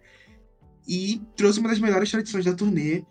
[0.87, 3.03] E trouxe uma das melhores tradições da turnê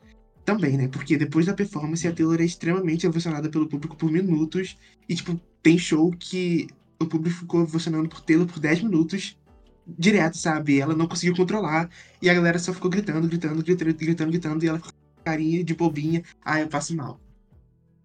[0.45, 0.89] também, né?
[0.89, 4.77] Porque depois da performance, a Taylor é extremamente ovacionada pelo público por minutos.
[5.09, 6.69] E, tipo, tem show que
[6.99, 9.39] o público ficou ovacionando por Taylor por 10 minutos
[9.99, 10.81] direto, sabe?
[10.81, 11.89] Ela não conseguiu controlar.
[12.21, 14.65] E a galera só ficou gritando, gritando, gritando, gritando, gritando.
[14.65, 14.93] E ela ficou
[15.31, 16.23] carinha de bobinha.
[16.45, 17.21] Ah, eu passo mal.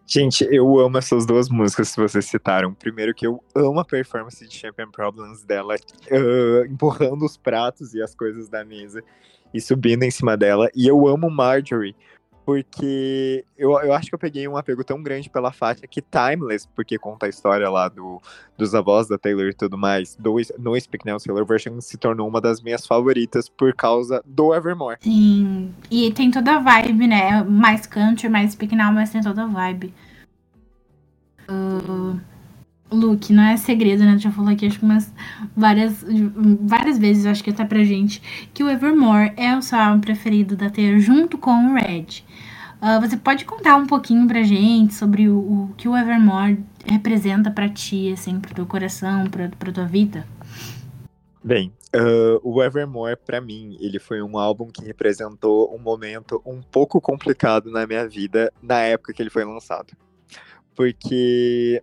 [0.07, 2.73] Gente, eu amo essas duas músicas que vocês citaram.
[2.75, 8.01] Primeiro que eu amo a performance de Champion Problems dela, uh, empurrando os pratos e
[8.01, 9.03] as coisas da mesa
[9.51, 10.69] e subindo em cima dela.
[10.75, 11.95] E eu amo Marjorie,
[12.45, 16.67] porque eu, eu acho que eu peguei um apego tão grande pela faixa que Timeless,
[16.75, 18.21] porque conta a história lá do,
[18.55, 22.27] dos avós da Taylor e tudo mais, do, no Speak Now Taylor Version se tornou
[22.27, 24.97] uma das minhas favoritas por causa do Evermore.
[25.01, 27.43] Sim, e tem toda a vibe, né?
[27.43, 29.91] Mais country, mais Speak Now, mas tem toda a vibe.
[31.49, 32.19] Uh,
[32.91, 34.17] Luke, não é segredo, né?
[34.17, 35.11] Já falou aqui acho que umas
[35.55, 36.05] várias,
[36.61, 38.21] várias vezes, acho que até pra gente,
[38.53, 42.23] que o Evermore é o seu álbum preferido da Taylor junto com o Red.
[42.81, 47.49] Uh, você pode contar um pouquinho pra gente sobre o, o que o Evermore representa
[47.49, 50.27] para ti, assim, pro teu coração, pra, pra tua vida?
[51.43, 56.61] Bem, uh, o Evermore, para mim, ele foi um álbum que representou um momento um
[56.61, 59.93] pouco complicado na minha vida na época que ele foi lançado.
[60.75, 61.81] Porque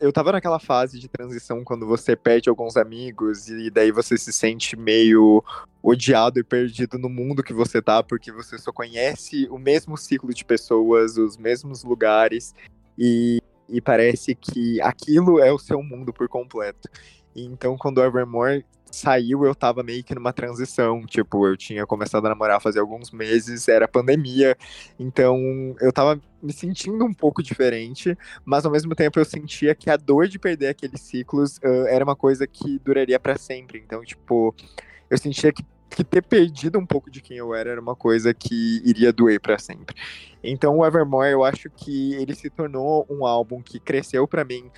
[0.00, 4.32] eu tava naquela fase de transição quando você perde alguns amigos e daí você se
[4.32, 5.42] sente meio
[5.82, 10.32] odiado e perdido no mundo que você tá, porque você só conhece o mesmo ciclo
[10.32, 12.54] de pessoas, os mesmos lugares,
[12.98, 16.88] e, e parece que aquilo é o seu mundo por completo.
[17.34, 21.04] Então, quando o Evermore saiu, eu tava meio que numa transição.
[21.06, 24.56] Tipo, eu tinha começado a namorar fazia alguns meses, era pandemia,
[24.98, 29.88] então eu tava me sentindo um pouco diferente, mas ao mesmo tempo eu sentia que
[29.90, 33.78] a dor de perder aqueles ciclos uh, era uma coisa que duraria para sempre.
[33.78, 34.54] Então, tipo,
[35.10, 38.32] eu sentia que que ter perdido um pouco de quem eu era era uma coisa
[38.32, 39.94] que iria doer para sempre.
[40.42, 44.70] Então, o Evermore, eu acho que ele se tornou um álbum que cresceu para mim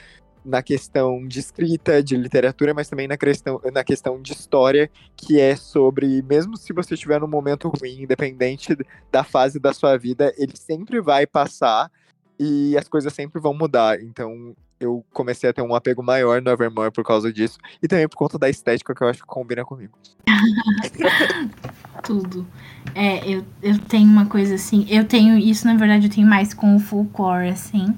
[0.45, 5.41] na questão de escrita, de literatura, mas também na questão, na questão de história, que
[5.41, 8.77] é sobre, mesmo se você estiver num momento ruim, independente
[9.11, 11.91] da fase da sua vida, ele sempre vai passar
[12.39, 14.01] e as coisas sempre vão mudar.
[14.03, 18.09] Então, eu comecei a ter um apego maior no Evermore por causa disso, e também
[18.09, 19.97] por conta da estética que eu acho que combina comigo.
[22.03, 22.47] Tudo.
[22.95, 26.53] É, eu, eu tenho uma coisa assim, eu tenho isso, na verdade, eu tenho mais
[26.53, 27.97] com o full core, assim.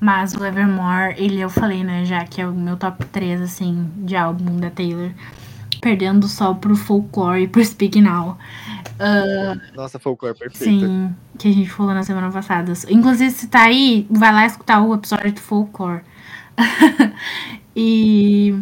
[0.00, 3.90] Mas o Evermore, ele eu falei, né, já que é o meu top 3, assim,
[3.96, 5.10] de álbum da Taylor.
[5.80, 8.38] Perdendo só pro Folklore e pro Speak Now.
[8.94, 10.86] Uh, Nossa, Folklore, perfeito.
[10.86, 12.72] Sim, que a gente falou na semana passada.
[12.88, 16.02] Inclusive, se tá aí, vai lá escutar o episódio do Folklore.
[17.74, 18.54] e.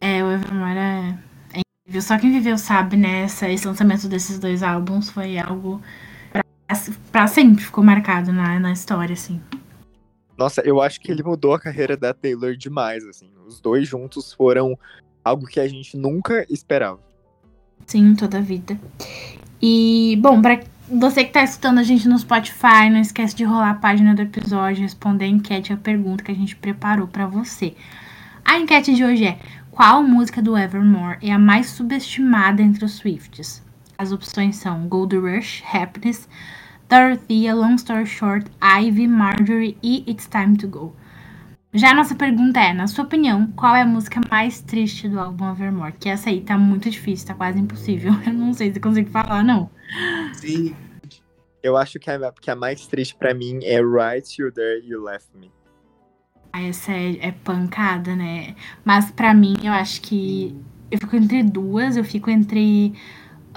[0.00, 1.14] É, o Evermore é,
[1.54, 2.02] é incrível.
[2.02, 3.24] Só quem viveu sabe, né?
[3.24, 5.80] Esse lançamento desses dois álbuns foi algo
[6.32, 6.42] pra,
[7.12, 9.40] pra sempre ficou marcado na, na história, assim.
[10.42, 13.30] Nossa, eu acho que ele mudou a carreira da Taylor demais, assim.
[13.46, 14.76] Os dois juntos foram
[15.24, 16.98] algo que a gente nunca esperava.
[17.86, 18.76] Sim, toda a vida.
[19.62, 23.70] E, bom, pra você que tá escutando a gente no Spotify, não esquece de rolar
[23.70, 27.76] a página do episódio, responder a enquete, a pergunta que a gente preparou para você.
[28.44, 29.38] A enquete de hoje é:
[29.70, 33.62] qual música do Evermore é a mais subestimada entre os Swifts?
[33.96, 36.28] As opções são Gold Rush, Happiness,
[36.96, 40.94] Dorothea, Long Story Short, Ivy, Marjorie e It's Time to Go.
[41.72, 45.18] Já a nossa pergunta é, na sua opinião, qual é a música mais triste do
[45.18, 45.94] álbum Evermore?
[45.98, 48.12] Que essa aí tá muito difícil, tá quase impossível.
[48.26, 49.70] Eu não sei se consigo falar, não.
[50.34, 50.76] Sim.
[51.62, 55.02] Eu acho que a, que a mais triste para mim é Right You There You
[55.02, 55.50] Left Me.
[56.52, 58.54] Ah, essa é, é pancada, né?
[58.84, 60.54] Mas para mim, eu acho que
[60.90, 61.96] eu fico entre duas.
[61.96, 62.92] Eu fico entre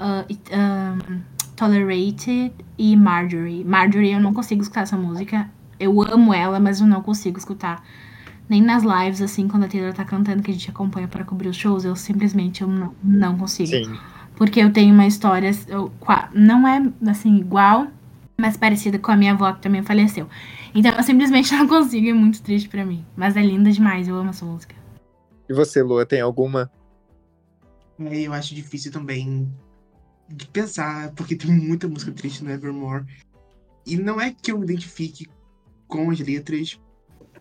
[0.00, 1.20] uh, it- um,
[1.56, 3.64] Tolerated e Marjorie.
[3.64, 5.50] Marjorie, eu não consigo escutar essa música.
[5.80, 7.82] Eu amo ela, mas eu não consigo escutar.
[8.48, 11.48] Nem nas lives, assim, quando a Taylor tá cantando, que a gente acompanha para cobrir
[11.48, 13.70] os shows, eu simplesmente eu não, não consigo.
[13.70, 13.98] Sim.
[14.36, 15.90] Porque eu tenho uma história, eu,
[16.32, 17.88] não é assim igual,
[18.38, 20.28] mas parecida com a minha avó que também faleceu.
[20.74, 23.04] Então eu simplesmente não consigo, é muito triste pra mim.
[23.16, 24.76] Mas é linda demais, eu amo essa música.
[25.48, 26.70] E você, Lua, tem alguma?
[27.98, 29.50] É, eu acho difícil também
[30.28, 33.04] de pensar, porque tem muita música triste no Evermore.
[33.86, 35.28] E não é que eu me identifique
[35.86, 36.80] com as letras,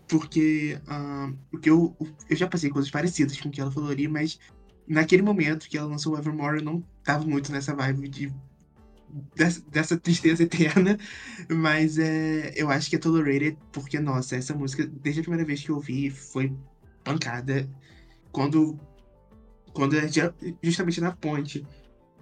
[0.08, 1.96] porque, ah, porque eu,
[2.30, 4.40] eu já passei coisas parecidas com o que ela falaria, mas
[4.88, 8.34] naquele momento que ela lançou o Evermore, eu não tava muito nessa vibe de
[9.36, 10.98] dessa, dessa tristeza eterna,
[11.50, 15.64] mas é, eu acho que é Tolerated, porque, nossa, essa música, desde a primeira vez
[15.64, 16.54] que eu ouvi, foi
[17.04, 17.70] pancada.
[18.32, 18.78] Quando,
[19.74, 20.08] quando é
[20.62, 21.66] justamente na ponte,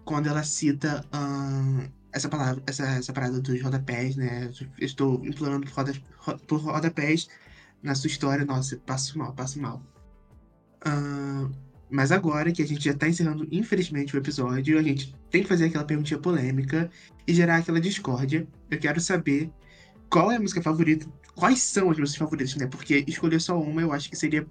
[0.06, 4.52] quando ela cita ahn, essa palavra, essa, essa parada dos rodapés, né?
[4.80, 7.28] Estou implorando por, roda, ro- por rodapés
[7.82, 9.82] na sua história, nossa, passo mal, passo mal.
[10.86, 11.52] Ahn,
[11.90, 15.50] mas agora que a gente já tá encerrando, infelizmente, o episódio, a gente tem que
[15.50, 16.90] fazer aquela perguntinha polêmica
[17.28, 18.48] e gerar aquela discórdia.
[18.70, 19.52] Eu quero saber
[20.10, 22.68] qual é a música favorita, quais são as músicas favoritas, né?
[22.68, 24.46] Porque escolher só uma eu acho que seria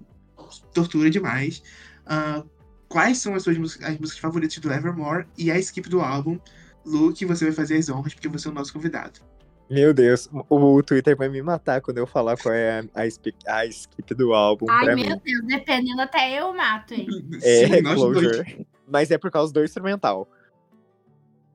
[0.73, 1.61] tortura demais.
[2.05, 2.43] Ah,
[2.93, 6.39] quais são as suas músicas, as músicas favoritas do Evermore e a skip do álbum?
[6.85, 9.19] Luke, você vai fazer as honras porque você é o nosso convidado.
[9.67, 13.65] Meu Deus, o Twitter vai me matar quando eu falar qual é a, a, a
[13.65, 15.21] skip do álbum Ai, pra meu mim.
[15.25, 17.07] Deus, dependendo até eu mato, hein?
[17.41, 18.19] É Sim, nós dois.
[18.19, 18.67] Closure.
[18.87, 20.29] Mas é por causa do instrumental.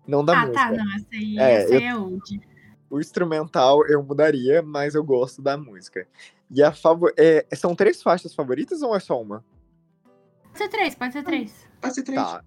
[0.08, 0.58] Não da ah, música.
[0.58, 2.40] tá, não, essa aí, É, essa eu- é old.
[2.90, 6.08] O instrumental eu mudaria, mas eu gosto da música.
[6.50, 7.12] E a favor...
[7.16, 9.44] é, são três faixas favoritas ou é só uma?
[10.58, 11.68] Pode ser três, pode ser três.
[11.80, 12.20] Pode ser três.
[12.20, 12.44] Tá.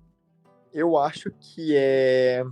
[0.74, 2.44] Eu acho que é.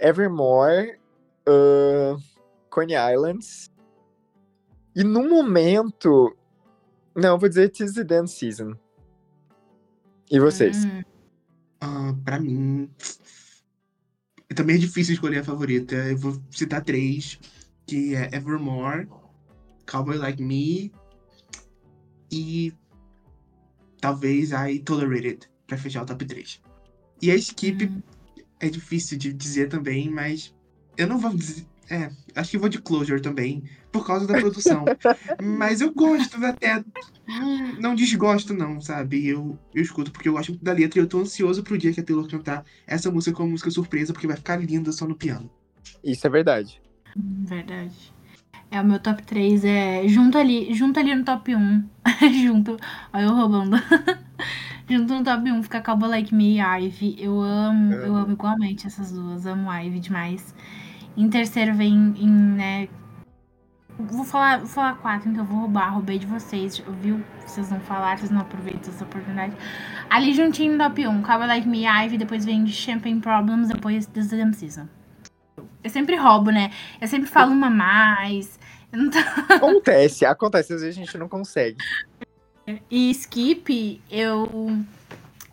[0.00, 0.98] Evermore,
[1.46, 2.16] ahn,
[2.70, 3.70] Coney Islands.
[4.96, 6.34] E no momento.
[7.14, 8.74] Não, eu vou dizer Tis the Dance Season.
[10.30, 10.82] E vocês?
[10.86, 11.02] Hum,
[11.82, 12.90] Ah, pra mim.
[14.56, 15.94] Também é difícil escolher a favorita.
[15.94, 17.38] Eu vou citar três:
[17.86, 19.08] que é Evermore,
[19.86, 20.90] Cowboy Like Me
[22.30, 22.72] e
[24.02, 26.60] talvez a Tolerated, pra fechar o top 3.
[27.22, 28.02] E a Skip hum.
[28.60, 30.52] é difícil de dizer também, mas
[30.98, 31.64] eu não vou dizer.
[31.88, 33.62] É, acho que vou de Closure também,
[33.92, 34.84] por causa da produção.
[35.40, 36.78] mas eu gosto até.
[37.28, 39.28] Hum, não desgosto, não, sabe?
[39.28, 41.92] Eu, eu escuto porque eu gosto muito da letra e eu tô ansioso pro dia
[41.92, 45.14] que a Taylor cantar essa música como música surpresa, porque vai ficar linda só no
[45.14, 45.48] piano.
[46.02, 46.82] Isso é verdade.
[47.16, 48.12] Verdade.
[48.72, 51.84] É, o meu top 3 é junto ali, junto ali no top 1.
[52.42, 52.78] junto.
[53.12, 53.76] Olha eu roubando.
[54.88, 57.16] junto no top 1 fica Cowboy Like Me e Ivy.
[57.18, 58.32] Eu amo, eu Amo.
[58.32, 59.44] igualmente essas duas.
[59.44, 60.54] Amo Ivy demais.
[61.14, 62.88] Em terceiro vem em, né.
[63.98, 66.82] Vou falar, vou falar quatro, então eu vou roubar, roubei de vocês.
[67.02, 67.22] Viu?
[67.44, 69.54] Vocês não falaram, vocês não aproveitam essa oportunidade.
[70.08, 74.30] Ali juntinho no top 1, Cowboy Like Me, Ivy, depois vem Champagne Problems, depois This
[74.30, 74.88] Damn Season.
[75.84, 76.70] Eu sempre roubo, né?
[77.00, 78.58] Eu sempre falo uma mais.
[78.92, 79.18] Tô-
[79.54, 81.78] Acontece, acontece, às vezes a gente não consegue.
[82.90, 84.84] E skip, eu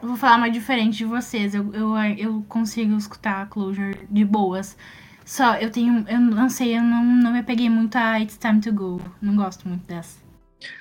[0.02, 1.56] vou falar mais diferente de vocês.
[1.56, 4.78] Eu, eu, eu consigo escutar a Closure de boas.
[5.25, 6.06] Só, eu tenho.
[6.08, 9.02] Eu não sei, eu não, não me peguei muito a It's Time to Go.
[9.21, 10.19] Não gosto muito dessa.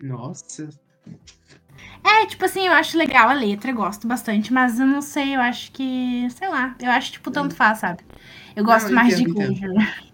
[0.02, 0.68] Nossa.
[2.04, 5.40] É, tipo assim, eu acho legal a letra, gosto bastante, mas eu não sei, eu
[5.40, 6.28] acho que.
[6.30, 8.02] Sei lá, eu acho, tipo, tanto faz, sabe?
[8.56, 10.07] Eu gosto Não, eu mais entendo, de entendo.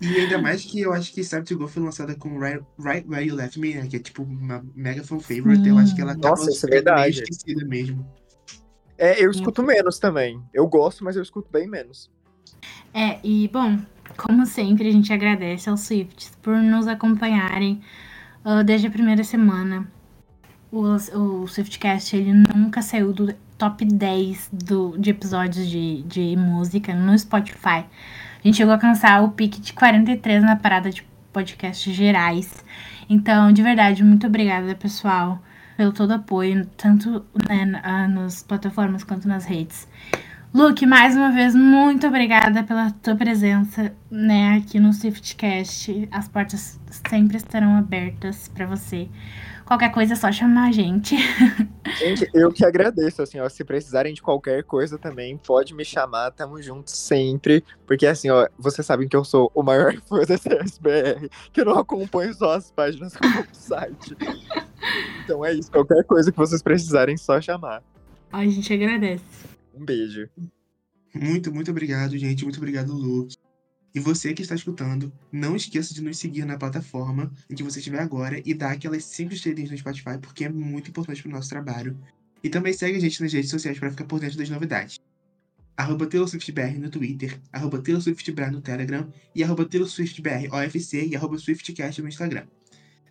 [0.00, 3.08] E ainda mais que eu acho que Start to Go foi lançada com Right, right
[3.08, 3.86] Where You Left Me, né?
[3.86, 5.66] Que é tipo uma mega fan favorite.
[5.66, 7.22] Eu acho que ela tava Nossa, isso é verdade.
[7.22, 8.06] esquecida mesmo.
[8.98, 10.40] É, eu escuto menos também.
[10.52, 12.10] Eu gosto, mas eu escuto bem menos.
[12.92, 13.78] É, e bom,
[14.16, 17.82] como sempre, a gente agradece aos Swifts por nos acompanharem
[18.44, 19.90] ah, desde a primeira semana.
[20.70, 26.94] O, o Swiftcast ele nunca saiu do top 10 do, de episódios de, de música
[26.94, 27.84] no Spotify.
[28.46, 32.64] A gente chegou a alcançar o pique de 43 na parada de podcasts gerais.
[33.10, 35.42] Então, de verdade, muito obrigada, pessoal,
[35.76, 39.88] pelo todo apoio, tanto né, na- nas plataformas quanto nas redes.
[40.56, 46.08] Luke, mais uma vez, muito obrigada pela tua presença, né, aqui no Swiftcast.
[46.10, 46.80] As portas
[47.10, 49.06] sempre estarão abertas pra você.
[49.66, 51.14] Qualquer coisa é só chamar a gente.
[51.98, 56.30] Gente, eu que agradeço, assim, ó, se precisarem de qualquer coisa também, pode me chamar,
[56.30, 60.38] tamo juntos sempre, porque assim, ó, vocês sabem que eu sou o maior fã da
[60.38, 64.16] CSBR, que eu não acompanho só as páginas como o site.
[65.22, 67.82] Então é isso, qualquer coisa que vocês precisarem, só chamar.
[68.32, 69.55] A gente agradece.
[69.76, 70.28] Um beijo.
[71.14, 72.44] Muito, muito obrigado, gente.
[72.44, 73.36] Muito obrigado, Luke.
[73.94, 77.78] E você que está escutando, não esqueça de nos seguir na plataforma em que você
[77.78, 81.32] estiver agora e dar aquelas 5 estrelinhas no Spotify, porque é muito importante para o
[81.32, 81.98] nosso trabalho.
[82.42, 84.98] E também segue a gente nas redes sociais para ficar por dentro das novidades.
[85.76, 92.00] Arroba TaylorSwiftBR no Twitter, arroba TaylorSwiftBR no Telegram e arroba TaylorSwiftBR OFC e arroba SwiftCast
[92.00, 92.46] no Instagram.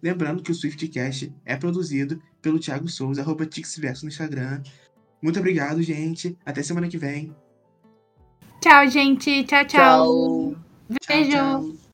[0.01, 4.61] Lembrando que o SwiftCast é produzido pelo Thiago Souza, arroba TixVerso no Instagram.
[5.25, 6.37] Muito obrigado, gente.
[6.45, 7.35] Até semana que vem.
[8.61, 9.43] Tchau, gente.
[9.45, 9.71] Tchau, tchau.
[9.71, 10.55] Tchau.
[11.07, 11.31] Beijo.
[11.31, 11.84] Tchau, tchau.